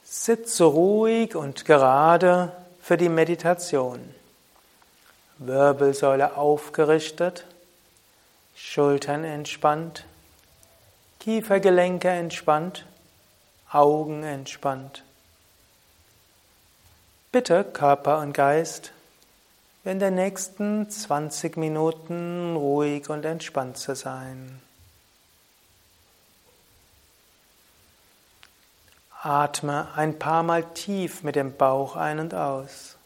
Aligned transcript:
Sitze 0.04 0.64
ruhig 0.64 1.34
und 1.34 1.64
gerade 1.64 2.52
für 2.82 2.98
die 2.98 3.08
Meditation. 3.08 4.14
Wirbelsäule 5.38 6.36
aufgerichtet, 6.36 7.46
Schultern 8.54 9.24
entspannt, 9.24 10.04
Kiefergelenke 11.18 12.10
entspannt, 12.10 12.84
Augen 13.72 14.22
entspannt. 14.22 15.02
Bitte 17.36 17.64
Körper 17.64 18.20
und 18.20 18.32
Geist 18.32 18.92
in 19.84 19.98
den 19.98 20.14
nächsten 20.14 20.88
20 20.88 21.58
Minuten 21.58 22.56
ruhig 22.56 23.10
und 23.10 23.26
entspannt 23.26 23.76
zu 23.76 23.94
sein. 23.94 24.58
Atme 29.20 29.88
ein 29.96 30.18
paar 30.18 30.44
Mal 30.44 30.64
tief 30.72 31.24
mit 31.24 31.36
dem 31.36 31.54
Bauch 31.54 31.94
ein 31.96 32.20
und 32.20 32.32
aus. 32.32 32.96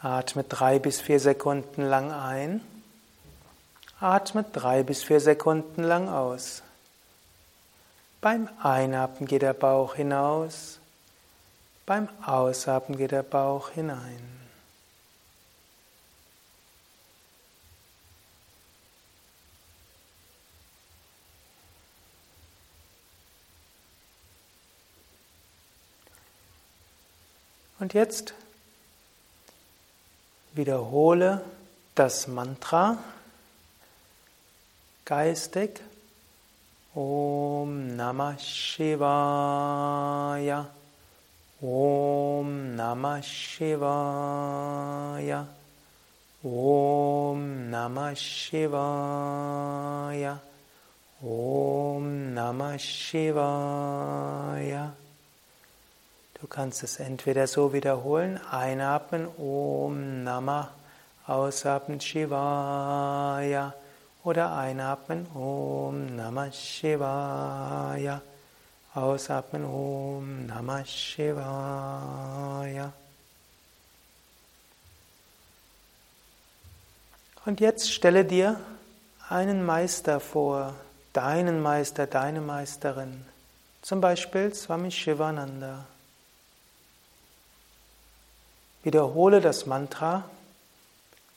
Atme 0.00 0.42
drei 0.42 0.78
bis 0.78 1.02
vier 1.02 1.20
Sekunden 1.20 1.82
lang 1.82 2.10
ein. 2.10 2.62
Atme 4.00 4.46
drei 4.50 4.82
bis 4.82 5.02
vier 5.02 5.20
Sekunden 5.20 5.82
lang 5.82 6.08
aus. 6.08 6.62
Beim 8.22 8.48
Einatmen 8.62 9.28
geht 9.28 9.42
der 9.42 9.52
Bauch 9.52 9.96
hinaus. 9.96 10.80
Beim 11.86 12.08
Ausatmen 12.26 12.98
geht 12.98 13.12
der 13.12 13.22
Bauch 13.22 13.70
hinein. 13.70 14.36
Und 27.78 27.94
jetzt 27.94 28.34
wiederhole 30.54 31.44
das 31.94 32.26
Mantra 32.26 32.98
geistig. 35.04 35.80
Om 36.94 37.94
Namah 37.94 38.36
Shivaya. 38.38 39.46
Om 41.62 42.76
Namah 42.76 43.22
Shivaya. 43.22 44.66
Om 46.44 47.70
Namah 47.70 48.14
Shivaya. 48.14 48.78
Om 51.22 52.34
Namah 52.34 52.78
Shivaya. 52.78 53.36
Du 56.38 56.46
kannst 56.46 56.82
es 56.82 57.00
entweder 57.00 57.46
so 57.46 57.72
wiederholen, 57.72 58.38
einatmen, 58.52 59.26
Om 59.38 60.24
Namah, 60.24 60.68
ausatmen, 61.26 62.02
Shivaya, 62.02 63.72
oder 64.22 64.54
einatmen, 64.54 65.26
Om 65.34 66.14
Namah 66.14 66.52
Shivaya. 66.52 68.20
Ausatmen 68.96 69.64
Om 69.66 70.46
Namah 70.46 70.82
Shivaya. 70.86 71.34
Und 77.44 77.60
jetzt 77.60 77.92
stelle 77.92 78.24
dir 78.24 78.58
einen 79.28 79.66
Meister 79.66 80.18
vor, 80.18 80.72
deinen 81.12 81.60
Meister, 81.60 82.06
deine 82.06 82.40
Meisterin, 82.40 83.22
zum 83.82 84.00
Beispiel 84.00 84.54
Swami 84.54 84.90
Shivananda. 84.90 85.84
Wiederhole 88.82 89.42
das 89.42 89.66
Mantra 89.66 90.24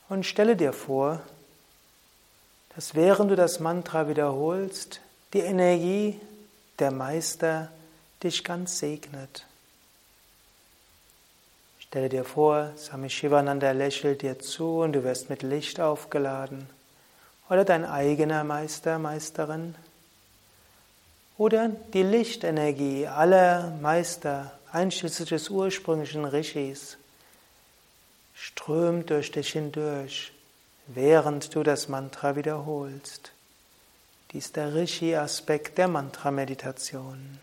und 0.07 0.25
stelle 0.25 0.55
dir 0.55 0.71
vor, 0.71 1.19
dass 2.73 2.95
während 2.95 3.31
du 3.31 3.35
das 3.35 3.59
Mantra 3.59 4.07
wiederholst, 4.07 5.01
die 5.33 5.39
Energie 5.39 6.21
der 6.79 6.91
Meister 6.91 7.69
dich 8.23 8.43
ganz 8.43 8.79
segnet. 8.79 9.45
Stelle 11.79 12.09
dir 12.09 12.23
vor, 12.23 12.71
Swami 12.77 13.09
Shivananda 13.09 13.71
lächelt 13.71 14.21
dir 14.21 14.39
zu 14.39 14.81
und 14.81 14.93
du 14.93 15.03
wirst 15.03 15.29
mit 15.29 15.41
Licht 15.41 15.79
aufgeladen. 15.79 16.69
Oder 17.49 17.65
dein 17.65 17.83
eigener 17.83 18.43
Meister, 18.43 18.99
Meisterin. 18.99 19.73
Oder 21.37 21.69
die 21.93 22.03
Lichtenergie 22.03 23.07
aller 23.07 23.71
Meister, 23.81 24.51
einschließlich 24.71 25.29
des 25.29 25.49
ursprünglichen 25.49 26.25
Rishis, 26.25 26.97
strömt 28.35 29.09
durch 29.09 29.31
dich 29.31 29.53
hindurch, 29.53 30.31
während 30.85 31.55
du 31.55 31.63
das 31.63 31.87
Mantra 31.87 32.35
wiederholst. 32.35 33.31
Dies 34.31 34.45
ist 34.45 34.57
der 34.57 34.75
Rishi-Aspekt 34.75 35.79
der 35.79 35.87
Mantra-Meditation. 35.87 37.39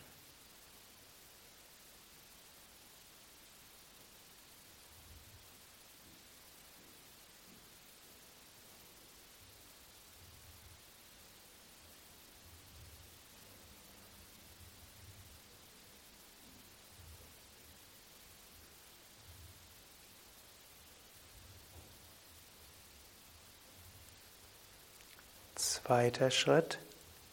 Zweiter 25.86 26.32
Schritt, 26.32 26.80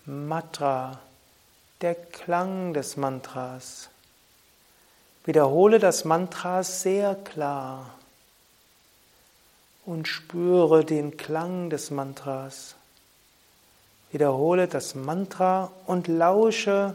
Matra, 0.05 0.99
der 1.81 1.95
Klang 1.95 2.75
des 2.75 2.97
Mantras. 2.97 3.89
Wiederhole 5.25 5.79
das 5.79 6.05
Mantra 6.05 6.61
sehr 6.61 7.15
klar. 7.15 7.95
und 9.87 10.07
spüre 10.07 10.85
den 10.85 11.17
Klang 11.17 11.71
des 11.71 11.89
Mantras. 11.89 12.75
Wiederhole 14.11 14.67
das 14.67 14.93
Mantra 14.93 15.71
und 15.87 16.07
lausche 16.07 16.93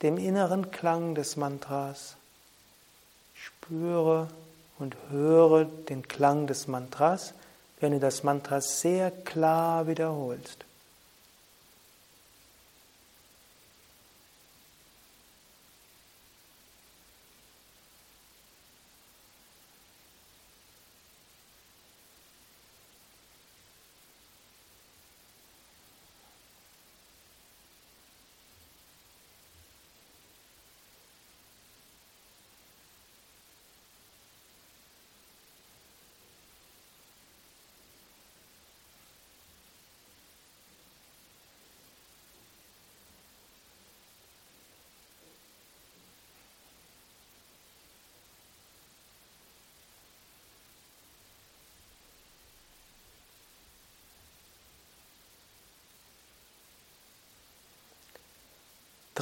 dem 0.00 0.16
inneren 0.16 0.70
Klang 0.70 1.14
des 1.14 1.36
Mantras. 1.36 2.16
Spüre 3.34 4.28
und 4.78 4.96
höre 5.10 5.66
den 5.66 6.08
Klang 6.08 6.46
des 6.46 6.68
Mantras, 6.68 7.34
wenn 7.80 7.92
du 7.92 8.00
das 8.00 8.22
Mantra 8.22 8.62
sehr 8.62 9.10
klar 9.10 9.86
wiederholst. 9.86 10.65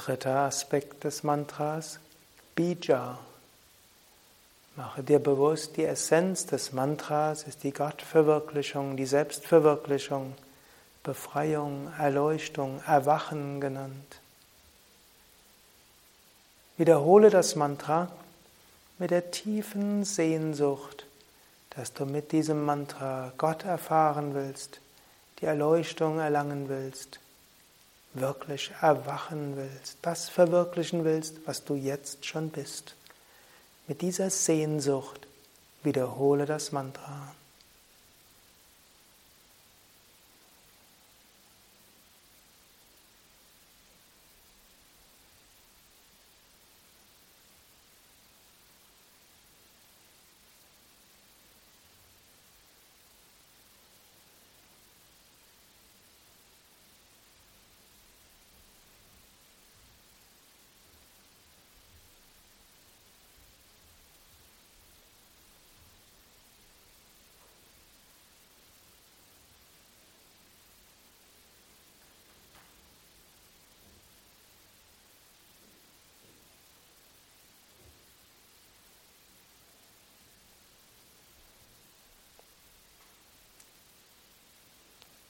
Dritter 0.04 0.40
Aspekt 0.40 1.04
des 1.04 1.22
Mantras, 1.22 1.98
Bija. 2.54 3.18
Mache 4.76 5.02
dir 5.02 5.18
bewusst, 5.18 5.78
die 5.78 5.84
Essenz 5.84 6.44
des 6.44 6.74
Mantras 6.74 7.44
ist 7.44 7.62
die 7.62 7.72
Gottverwirklichung, 7.72 8.98
die 8.98 9.06
Selbstverwirklichung, 9.06 10.34
Befreiung, 11.04 11.90
Erleuchtung, 11.98 12.82
Erwachen 12.86 13.62
genannt. 13.62 14.20
Wiederhole 16.76 17.30
das 17.30 17.56
Mantra 17.56 18.10
mit 18.98 19.10
der 19.10 19.30
tiefen 19.30 20.04
Sehnsucht, 20.04 21.06
dass 21.70 21.94
du 21.94 22.04
mit 22.04 22.32
diesem 22.32 22.62
Mantra 22.62 23.32
Gott 23.38 23.64
erfahren 23.64 24.34
willst, 24.34 24.80
die 25.40 25.46
Erleuchtung 25.46 26.18
erlangen 26.18 26.68
willst 26.68 27.20
wirklich 28.14 28.70
erwachen 28.81 29.56
willst, 29.56 29.99
das 30.02 30.28
verwirklichen 30.28 31.05
willst, 31.05 31.46
was 31.46 31.64
du 31.64 31.75
jetzt 31.75 32.25
schon 32.25 32.49
bist. 32.49 32.94
Mit 33.87 34.00
dieser 34.00 34.31
Sehnsucht 34.31 35.26
wiederhole 35.82 36.46
das 36.46 36.72
Mantra. 36.72 37.34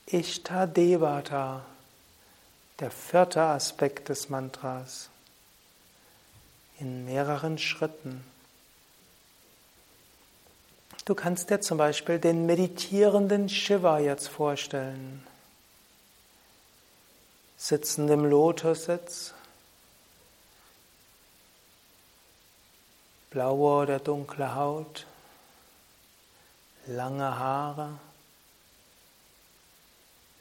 Ishtadevata, 0.07 1.65
der 2.79 2.91
vierte 2.91 3.41
Aspekt 3.41 4.11
des 4.11 4.29
Mantras, 4.29 5.09
in 6.79 7.07
mehreren 7.07 7.57
Schritten. 7.57 8.23
Du 11.07 11.15
kannst 11.15 11.49
dir 11.49 11.61
zum 11.61 11.79
Beispiel 11.79 12.19
den 12.19 12.45
meditierenden 12.45 13.49
Shiva 13.49 13.99
jetzt 13.99 14.29
vorstellen. 14.29 15.27
Sitzend 17.57 18.11
im 18.11 18.27
Lotussitz, 18.27 19.33
blaue 23.31 23.83
oder 23.85 23.99
dunkle 24.01 24.55
Haut, 24.55 25.07
lange 26.87 27.39
Haare 27.39 27.99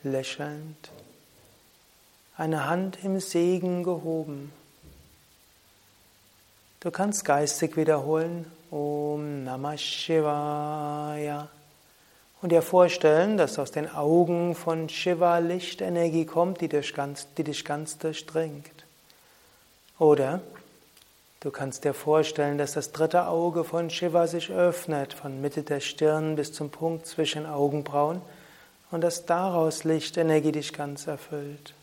lächelnd, 0.03 0.91
eine 2.37 2.67
Hand 2.67 2.99
im 3.03 3.19
Segen 3.19 3.83
gehoben. 3.83 4.51
Du 6.79 6.91
kannst 6.91 7.23
geistig 7.23 7.77
wiederholen 7.77 8.45
Om 8.69 9.43
Namah 9.43 9.77
Shivaya 9.77 11.47
und 12.41 12.51
dir 12.51 12.61
vorstellen, 12.61 13.37
dass 13.37 13.57
aus 13.57 13.71
den 13.71 13.89
Augen 13.89 14.53
von 14.55 14.89
Shiva 14.89 15.37
Lichtenergie 15.37 16.25
kommt, 16.25 16.59
die 16.59 16.67
dich 16.67 16.93
ganz, 16.93 17.27
die 17.37 17.45
dich 17.45 17.63
ganz 17.63 17.99
durchdringt. 17.99 18.83
Oder 19.97 20.41
du 21.39 21.51
kannst 21.51 21.85
dir 21.85 21.93
vorstellen, 21.93 22.57
dass 22.57 22.73
das 22.73 22.91
dritte 22.91 23.27
Auge 23.27 23.63
von 23.63 23.89
Shiva 23.89 24.27
sich 24.27 24.49
öffnet, 24.49 25.13
von 25.13 25.39
Mitte 25.39 25.63
der 25.63 25.79
Stirn 25.79 26.35
bis 26.35 26.51
zum 26.51 26.69
Punkt 26.69 27.05
zwischen 27.05 27.45
Augenbrauen 27.45 28.21
und 28.93 29.01
dass 29.01 29.25
daraus 29.25 29.83
Lichtenergie 29.83 30.51
dich 30.51 30.71
ganz 30.71 31.07
erfüllt. 31.07 31.73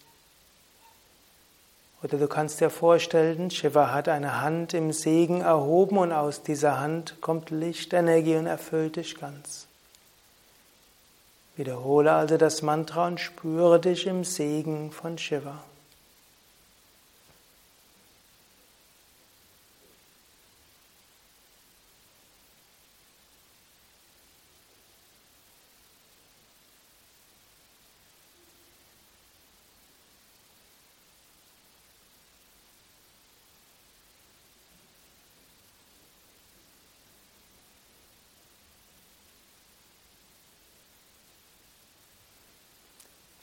Oder 2.02 2.16
du 2.16 2.28
kannst 2.28 2.60
dir 2.60 2.70
vorstellen, 2.70 3.50
Shiva 3.50 3.92
hat 3.92 4.08
eine 4.08 4.40
Hand 4.40 4.72
im 4.72 4.92
Segen 4.92 5.42
erhoben 5.42 5.98
und 5.98 6.12
aus 6.12 6.42
dieser 6.42 6.80
Hand 6.80 7.20
kommt 7.20 7.50
Lichtenergie 7.50 8.36
und 8.36 8.46
erfüllt 8.46 8.96
dich 8.96 9.18
ganz. 9.18 9.66
Wiederhole 11.56 12.12
also 12.12 12.38
das 12.38 12.62
Mantra 12.62 13.08
und 13.08 13.20
spüre 13.20 13.80
dich 13.80 14.06
im 14.06 14.24
Segen 14.24 14.92
von 14.92 15.18
Shiva. 15.18 15.62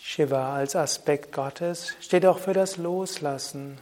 Shiva 0.09 0.55
als 0.55 0.77
Aspekt 0.77 1.33
Gottes 1.33 1.93
steht 1.99 2.25
auch 2.25 2.39
für 2.39 2.53
das 2.53 2.77
Loslassen, 2.77 3.77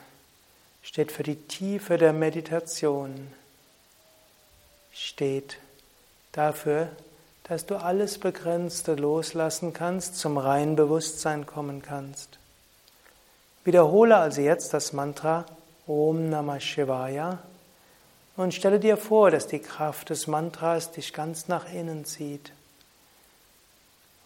steht 0.82 1.12
für 1.12 1.22
die 1.22 1.36
Tiefe 1.36 2.00
der 2.00 2.14
Meditation, 2.14 3.28
steht 4.92 5.60
dafür, 6.32 6.90
dass 7.44 7.68
du 7.68 7.76
alles 7.76 8.18
Begrenzte 8.18 8.96
loslassen 8.96 9.72
kannst, 9.72 10.18
zum 10.18 10.40
reinen 10.40 10.76
Bewusstsein 10.76 11.46
kommen 11.46 11.84
kannst. 11.84 12.40
Wiederhole 13.64 14.18
also 14.18 14.42
jetzt 14.42 14.74
das 14.74 14.94
Mantra 14.94 15.46
Om 15.86 16.32
Namah 16.32 16.60
Shivaya 16.60 17.38
und 18.36 18.56
stelle 18.56 18.80
dir 18.80 18.98
vor, 18.98 19.30
dass 19.30 19.46
die 19.46 19.60
Kraft 19.60 20.10
des 20.10 20.26
Mantras 20.26 20.92
dich 20.92 21.14
ganz 21.14 21.48
nach 21.50 21.72
innen 21.72 22.04
zieht 22.04 22.52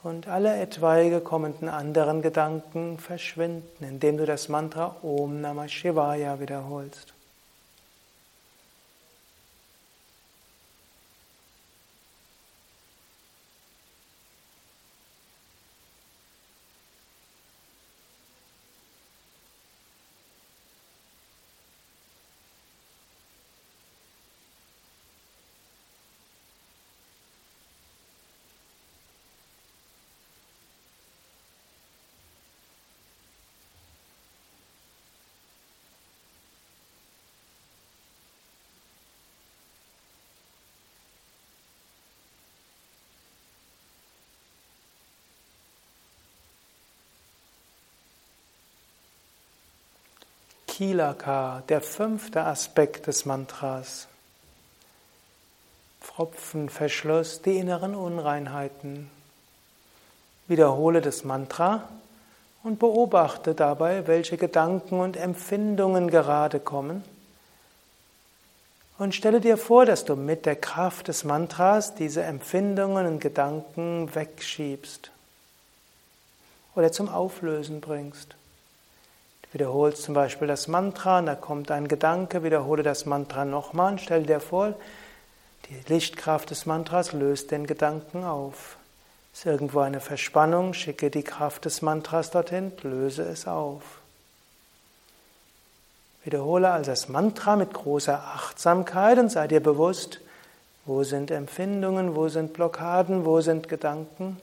und 0.03 0.27
alle 0.27 0.59
etwaige 0.59 1.19
kommenden 1.19 1.69
anderen 1.69 2.21
Gedanken 2.21 2.97
verschwinden, 2.97 3.83
indem 3.83 4.17
du 4.17 4.25
das 4.25 4.49
Mantra 4.49 4.95
Om 5.01 5.41
Namah 5.41 5.67
Shivaya 5.67 6.39
wiederholst. 6.39 7.13
Kilaka, 50.79 51.61
der 51.67 51.81
fünfte 51.81 52.45
Aspekt 52.45 53.07
des 53.07 53.25
Mantras. 53.25 54.07
Pfropfenverschluss, 55.99 57.41
die 57.41 57.57
inneren 57.57 57.95
Unreinheiten. 57.95 59.11
Wiederhole 60.47 61.01
das 61.01 61.25
Mantra 61.25 61.89
und 62.63 62.79
beobachte 62.79 63.55
dabei, 63.55 64.07
welche 64.07 64.37
Gedanken 64.37 65.01
und 65.01 65.17
Empfindungen 65.17 66.09
gerade 66.09 66.61
kommen. 66.61 67.03
Und 68.97 69.13
stelle 69.13 69.41
dir 69.41 69.57
vor, 69.57 69.85
dass 69.85 70.05
du 70.05 70.15
mit 70.15 70.45
der 70.45 70.55
Kraft 70.55 71.09
des 71.09 71.25
Mantras 71.25 71.95
diese 71.95 72.23
Empfindungen 72.23 73.05
und 73.05 73.19
Gedanken 73.19 74.15
wegschiebst 74.15 75.11
oder 76.73 76.93
zum 76.93 77.09
Auflösen 77.09 77.81
bringst. 77.81 78.38
Wiederholst 79.51 80.03
zum 80.03 80.13
Beispiel 80.13 80.47
das 80.47 80.67
Mantra, 80.67 81.21
da 81.21 81.35
kommt 81.35 81.71
ein 81.71 81.87
Gedanke, 81.87 82.43
wiederhole 82.43 82.83
das 82.83 83.05
Mantra 83.05 83.45
nochmal 83.45 83.93
und 83.93 84.01
stell 84.01 84.23
dir 84.23 84.39
vor, 84.39 84.75
die 85.69 85.91
Lichtkraft 85.91 86.51
des 86.51 86.65
Mantras 86.65 87.13
löst 87.13 87.51
den 87.51 87.65
Gedanken 87.65 88.23
auf. 88.23 88.77
Ist 89.33 89.45
irgendwo 89.45 89.79
eine 89.79 90.01
Verspannung, 90.01 90.73
schicke 90.73 91.09
die 91.09 91.23
Kraft 91.23 91.65
des 91.65 91.81
Mantras 91.81 92.31
dorthin, 92.31 92.71
löse 92.83 93.23
es 93.23 93.47
auf. 93.47 93.83
Wiederhole 96.23 96.69
also 96.69 96.91
das 96.91 97.07
Mantra 97.07 97.55
mit 97.55 97.73
großer 97.73 98.19
Achtsamkeit 98.19 99.17
und 99.17 99.29
sei 99.31 99.47
dir 99.47 99.61
bewusst, 99.61 100.19
wo 100.85 101.03
sind 101.03 101.31
Empfindungen, 101.31 102.15
wo 102.15 102.27
sind 102.29 102.53
Blockaden, 102.53 103.25
wo 103.25 103.41
sind 103.41 103.69
Gedanken. 103.69 104.39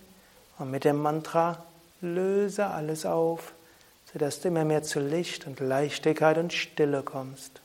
Und 0.58 0.70
mit 0.70 0.84
dem 0.84 0.96
Mantra 1.02 1.62
löse 2.00 2.66
alles 2.66 3.04
auf, 3.04 3.52
sodass 4.12 4.40
du 4.40 4.48
immer 4.48 4.64
mehr 4.64 4.82
zu 4.82 5.00
Licht 5.00 5.46
und 5.46 5.60
Leichtigkeit 5.60 6.38
und 6.38 6.52
Stille 6.52 7.02
kommst. 7.02 7.60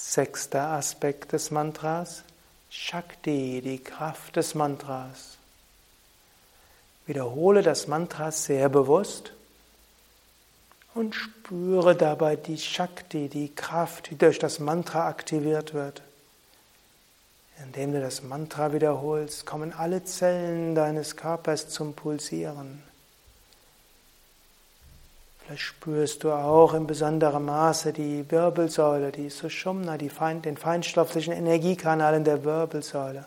Sechster 0.00 0.68
Aspekt 0.68 1.32
des 1.32 1.50
Mantras, 1.50 2.22
Shakti, 2.70 3.60
die 3.60 3.78
Kraft 3.82 4.36
des 4.36 4.54
Mantras. 4.54 5.36
Wiederhole 7.04 7.62
das 7.62 7.88
Mantra 7.88 8.30
sehr 8.30 8.68
bewusst 8.68 9.32
und 10.94 11.14
spüre 11.14 11.94
dabei 11.94 12.36
die 12.36 12.58
Shakti, 12.58 13.28
die 13.28 13.54
Kraft, 13.54 14.10
die 14.10 14.16
durch 14.16 14.38
das 14.38 14.60
Mantra 14.60 15.08
aktiviert 15.08 15.74
wird. 15.74 16.00
Indem 17.62 17.92
du 17.92 18.00
das 18.00 18.22
Mantra 18.22 18.72
wiederholst, 18.72 19.46
kommen 19.46 19.72
alle 19.72 20.04
Zellen 20.04 20.74
deines 20.74 21.16
Körpers 21.16 21.68
zum 21.68 21.92
Pulsieren. 21.94 22.82
Vielleicht 25.48 25.62
spürst 25.62 26.24
du 26.24 26.32
auch 26.32 26.74
in 26.74 26.86
besonderem 26.86 27.46
Maße 27.46 27.94
die 27.94 28.30
Wirbelsäule, 28.30 29.10
die 29.10 29.30
Sushumna, 29.30 29.96
die 29.96 30.10
fein, 30.10 30.42
den 30.42 30.58
feinstofflichen 30.58 31.32
Energiekanal 31.32 32.12
in 32.16 32.24
der 32.24 32.44
Wirbelsäule. 32.44 33.24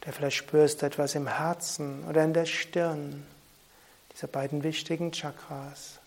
Oder 0.00 0.12
vielleicht 0.12 0.36
spürst 0.36 0.80
du 0.80 0.86
etwas 0.86 1.16
im 1.16 1.26
Herzen 1.26 2.04
oder 2.08 2.22
in 2.22 2.34
der 2.34 2.46
Stirn, 2.46 3.26
diese 4.12 4.28
beiden 4.28 4.62
wichtigen 4.62 5.10
Chakras. 5.10 5.97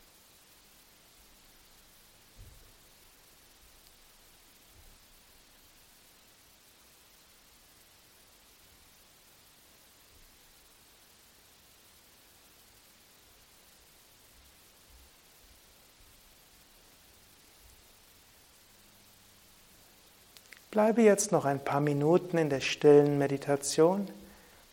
Bleibe 20.71 21.01
jetzt 21.01 21.33
noch 21.33 21.43
ein 21.43 21.59
paar 21.59 21.81
Minuten 21.81 22.37
in 22.37 22.49
der 22.49 22.61
stillen 22.61 23.17
Meditation. 23.17 24.07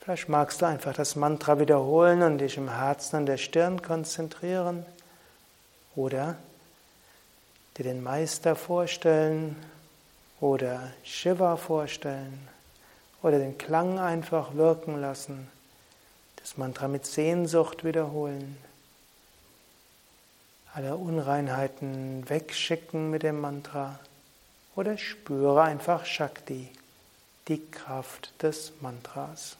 Vielleicht 0.00 0.28
magst 0.28 0.62
du 0.62 0.66
einfach 0.66 0.94
das 0.94 1.16
Mantra 1.16 1.58
wiederholen 1.58 2.22
und 2.22 2.38
dich 2.38 2.56
im 2.56 2.72
Herzen 2.72 3.16
und 3.16 3.26
der 3.26 3.36
Stirn 3.36 3.82
konzentrieren. 3.82 4.86
Oder 5.96 6.36
dir 7.76 7.82
den 7.82 8.00
Meister 8.00 8.54
vorstellen 8.54 9.56
oder 10.40 10.92
Shiva 11.02 11.56
vorstellen 11.56 12.46
oder 13.20 13.40
den 13.40 13.58
Klang 13.58 13.98
einfach 13.98 14.54
wirken 14.54 15.00
lassen. 15.00 15.48
Das 16.36 16.56
Mantra 16.56 16.86
mit 16.86 17.06
Sehnsucht 17.06 17.82
wiederholen. 17.82 18.56
Alle 20.74 20.94
Unreinheiten 20.94 22.30
wegschicken 22.30 23.10
mit 23.10 23.24
dem 23.24 23.40
Mantra. 23.40 23.98
Oder 24.78 24.97
spüre 24.97 25.62
einfach 25.62 26.06
Shakti, 26.06 26.68
die 27.49 27.61
Kraft 27.73 28.32
des 28.40 28.75
Mantras. 28.80 29.56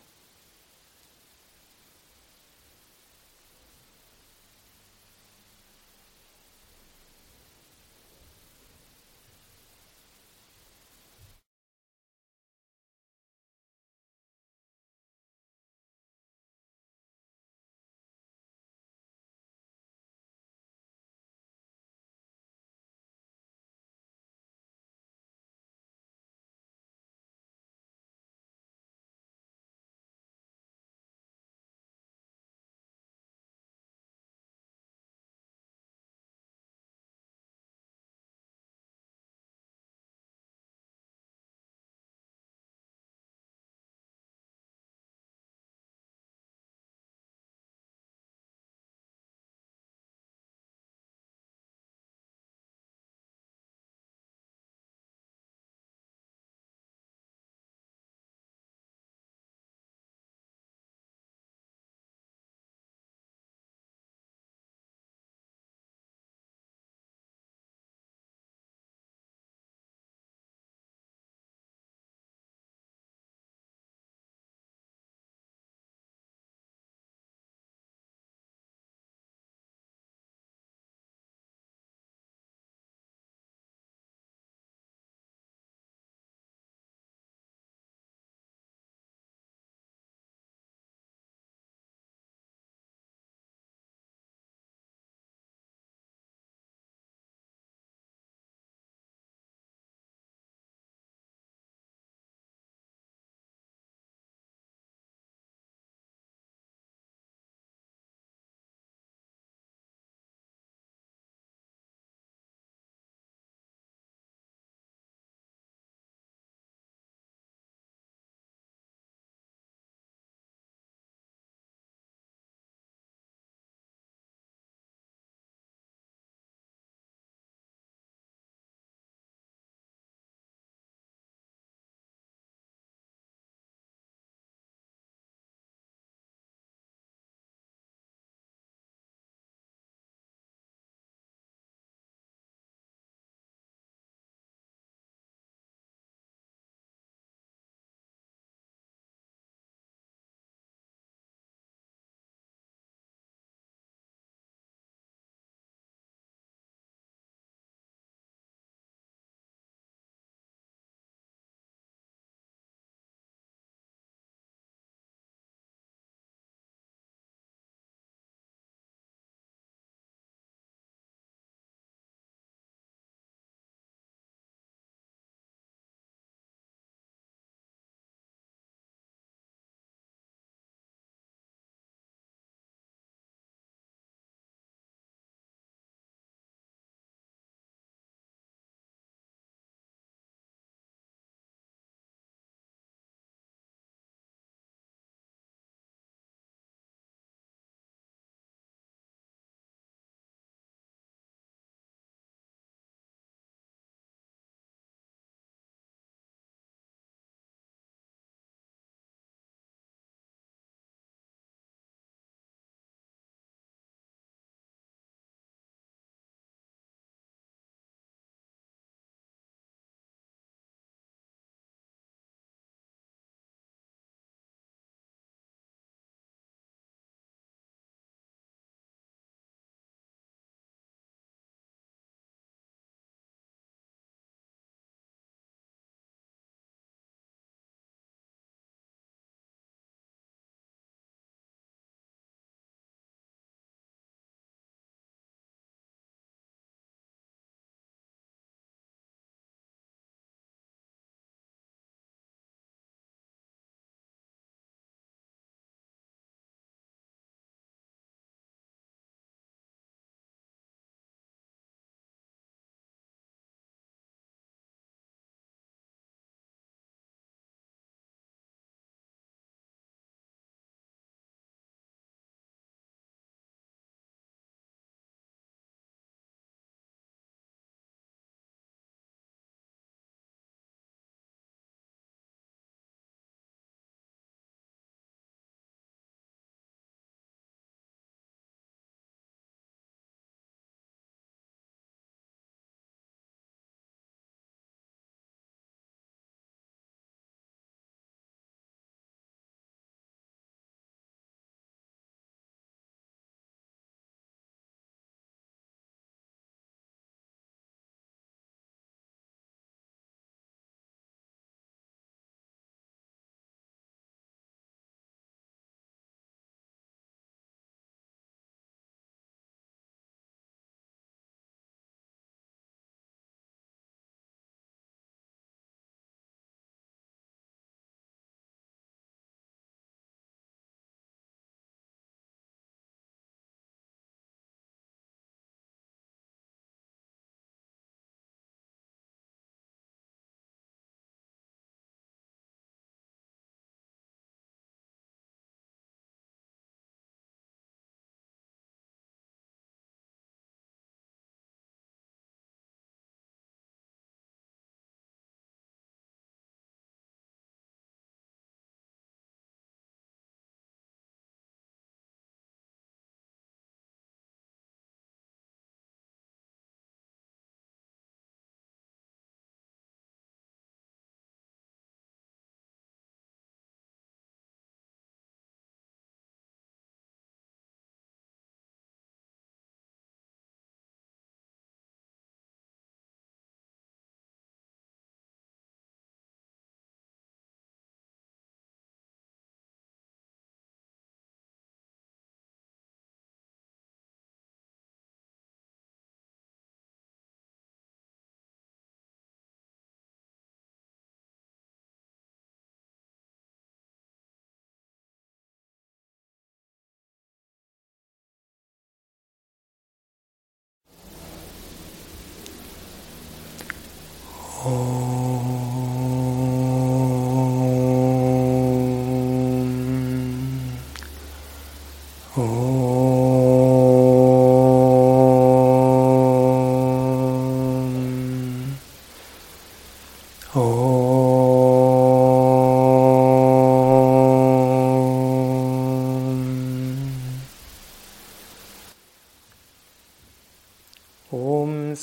Oh. 414.61 414.98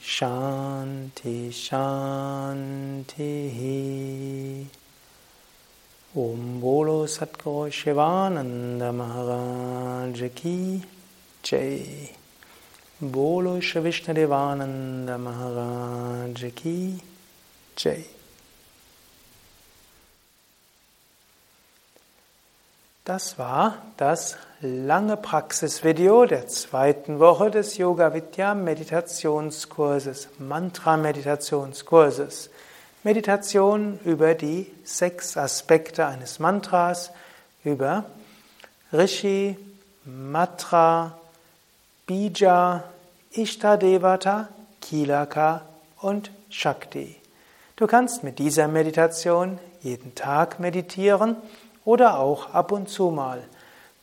Shanti, 0.00 1.50
Shanti. 1.50 3.16
Om 6.16 6.60
Bolo 6.60 7.06
Satguru 7.06 7.70
Shivananda 7.70 8.92
Maharaj 8.92 10.34
Ki 10.34 10.82
Jai. 11.42 12.10
Bolo 13.00 13.60
Shivishna 13.60 14.14
Devananda 14.14 15.18
Maharaj 15.18 16.54
Ki 16.54 17.00
Jai. 17.76 18.04
Das 23.04 23.38
war 23.38 23.82
das 23.96 24.36
lange 24.60 25.16
Praxisvideo 25.16 26.26
der 26.26 26.48
zweiten 26.48 27.20
Woche 27.20 27.50
des 27.50 27.78
Yoga 27.78 28.12
Vidya 28.12 28.54
Meditationskurses, 28.54 30.28
Mantra 30.38 30.96
Meditationskurses. 30.96 32.50
Meditation 33.04 34.00
über 34.04 34.34
die 34.34 34.66
sechs 34.82 35.36
Aspekte 35.36 36.06
eines 36.06 36.40
Mantras, 36.40 37.12
über 37.62 38.04
Rishi, 38.92 39.56
Matra, 40.04 41.16
Bija, 42.06 42.82
Ishtadevata, 43.30 44.48
Kilaka 44.80 45.62
und 46.00 46.32
Shakti. 46.50 47.14
Du 47.76 47.86
kannst 47.86 48.24
mit 48.24 48.40
dieser 48.40 48.66
Meditation 48.66 49.60
jeden 49.82 50.16
Tag 50.16 50.58
meditieren 50.58 51.36
oder 51.84 52.18
auch 52.18 52.52
ab 52.52 52.72
und 52.72 52.88
zu 52.88 53.10
mal. 53.10 53.44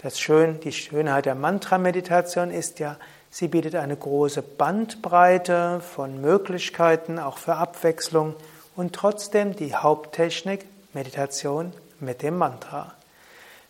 Das 0.06 0.18
Schön, 0.20 0.60
die 0.60 0.72
Schönheit 0.72 1.26
der 1.26 1.34
Mantra-Meditation 1.34 2.52
ist 2.52 2.78
ja, 2.78 2.98
sie 3.32 3.48
bietet 3.48 3.74
eine 3.74 3.98
große 3.98 4.44
Bandbreite 4.44 5.80
von 5.80 6.22
Möglichkeiten, 6.22 7.18
auch 7.18 7.40
für 7.40 7.56
Abwechslung 7.56 8.36
und 8.76 8.94
trotzdem 8.94 9.56
die 9.56 9.74
Haupttechnik 9.74 10.68
Meditation 10.94 11.74
mit 12.00 12.22
dem 12.22 12.38
Mantra. 12.38 12.94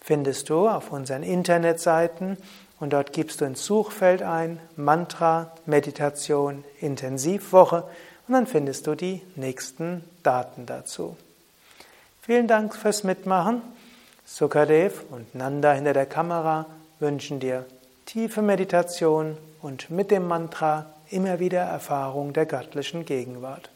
Findest 0.00 0.48
du 0.48 0.68
auf 0.68 0.92
unseren 0.92 1.24
Internetseiten 1.24 2.36
und 2.78 2.92
dort 2.92 3.12
gibst 3.12 3.40
du 3.40 3.44
ins 3.44 3.64
Suchfeld 3.64 4.22
ein 4.22 4.60
Mantra 4.76 5.50
Meditation 5.66 6.62
Intensivwoche 6.78 7.82
und 8.28 8.34
dann 8.34 8.46
findest 8.46 8.86
du 8.86 8.94
die 8.94 9.22
nächsten 9.34 10.04
Daten 10.22 10.66
dazu. 10.66 11.16
Vielen 12.22 12.46
Dank 12.46 12.76
fürs 12.76 13.02
Mitmachen. 13.02 13.79
Sukadev 14.32 15.02
und 15.10 15.34
Nanda 15.34 15.72
hinter 15.72 15.92
der 15.92 16.06
Kamera 16.06 16.66
wünschen 17.00 17.40
dir 17.40 17.66
tiefe 18.06 18.42
Meditation 18.42 19.36
und 19.60 19.90
mit 19.90 20.12
dem 20.12 20.28
Mantra 20.28 20.86
immer 21.10 21.40
wieder 21.40 21.62
Erfahrung 21.62 22.32
der 22.32 22.46
göttlichen 22.46 23.04
Gegenwart. 23.04 23.70